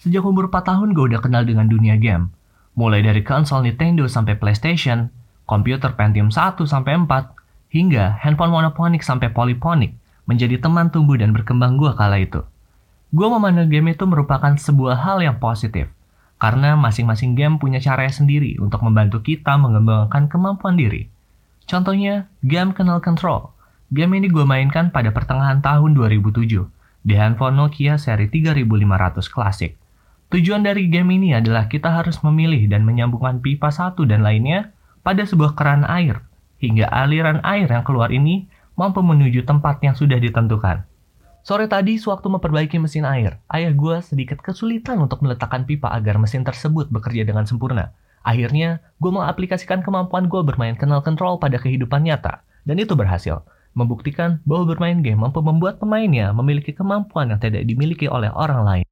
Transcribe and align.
Sejak 0.00 0.24
umur 0.24 0.48
4 0.48 0.64
tahun 0.64 0.96
gue 0.96 1.12
udah 1.12 1.20
kenal 1.20 1.44
dengan 1.44 1.68
dunia 1.68 2.00
game. 2.00 2.32
Mulai 2.72 3.04
dari 3.04 3.20
konsol 3.20 3.68
Nintendo 3.68 4.08
sampai 4.08 4.32
PlayStation, 4.40 5.12
komputer 5.44 5.92
Pentium 5.92 6.32
1 6.32 6.56
sampai 6.64 6.96
4, 6.96 7.36
hingga 7.68 8.16
handphone 8.24 8.48
monoponic 8.48 9.04
sampai 9.04 9.28
polyphonic 9.28 9.92
menjadi 10.24 10.56
teman 10.56 10.88
tumbuh 10.88 11.20
dan 11.20 11.36
berkembang 11.36 11.76
gue 11.76 11.92
kala 11.92 12.16
itu. 12.16 12.40
Gue 13.12 13.28
memandang 13.28 13.68
game 13.68 13.92
itu 13.92 14.08
merupakan 14.08 14.56
sebuah 14.56 15.04
hal 15.04 15.20
yang 15.20 15.36
positif, 15.36 15.92
karena 16.40 16.80
masing-masing 16.80 17.36
game 17.36 17.60
punya 17.60 17.76
caranya 17.76 18.16
sendiri 18.16 18.56
untuk 18.56 18.80
membantu 18.80 19.20
kita 19.20 19.60
mengembangkan 19.60 20.32
kemampuan 20.32 20.80
diri. 20.80 21.12
Contohnya, 21.68 22.24
game 22.40 22.72
Kenal 22.72 23.04
Control. 23.04 23.52
Game 23.92 24.16
ini 24.16 24.32
gue 24.32 24.48
mainkan 24.48 24.88
pada 24.88 25.12
pertengahan 25.12 25.60
tahun 25.60 25.92
2007 25.92 26.46
di 27.04 27.14
handphone 27.18 27.58
Nokia 27.60 28.00
seri 28.00 28.30
3500 28.30 29.28
klasik. 29.28 29.79
Tujuan 30.30 30.62
dari 30.62 30.86
game 30.86 31.18
ini 31.18 31.34
adalah 31.34 31.66
kita 31.66 31.90
harus 31.90 32.22
memilih 32.22 32.70
dan 32.70 32.86
menyambungkan 32.86 33.42
pipa 33.42 33.66
satu 33.74 34.06
dan 34.06 34.22
lainnya 34.22 34.70
pada 35.02 35.26
sebuah 35.26 35.58
keran 35.58 35.82
air, 35.82 36.22
hingga 36.62 36.86
aliran 36.86 37.42
air 37.42 37.66
yang 37.66 37.82
keluar 37.82 38.14
ini 38.14 38.46
mampu 38.78 39.02
menuju 39.02 39.42
tempat 39.42 39.82
yang 39.82 39.98
sudah 39.98 40.22
ditentukan. 40.22 40.86
Sore 41.42 41.66
tadi, 41.66 41.98
sewaktu 41.98 42.30
memperbaiki 42.30 42.78
mesin 42.78 43.10
air, 43.10 43.42
ayah 43.50 43.74
gue 43.74 43.98
sedikit 44.06 44.38
kesulitan 44.38 45.02
untuk 45.02 45.18
meletakkan 45.18 45.66
pipa 45.66 45.90
agar 45.90 46.14
mesin 46.22 46.46
tersebut 46.46 46.86
bekerja 46.94 47.26
dengan 47.26 47.42
sempurna. 47.42 47.90
Akhirnya, 48.22 48.86
gue 49.02 49.10
mengaplikasikan 49.10 49.82
kemampuan 49.82 50.30
gue 50.30 50.46
bermain 50.46 50.78
kenal 50.78 51.02
control 51.02 51.42
pada 51.42 51.58
kehidupan 51.58 52.06
nyata, 52.06 52.46
dan 52.68 52.78
itu 52.78 52.94
berhasil. 52.94 53.42
Membuktikan 53.74 54.38
bahwa 54.46 54.78
bermain 54.78 55.02
game 55.02 55.18
mampu 55.18 55.42
membuat 55.42 55.82
pemainnya 55.82 56.30
memiliki 56.30 56.70
kemampuan 56.70 57.34
yang 57.34 57.42
tidak 57.42 57.66
dimiliki 57.66 58.06
oleh 58.06 58.30
orang 58.30 58.62
lain. 58.62 58.86